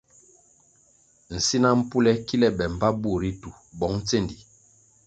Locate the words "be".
2.57-2.65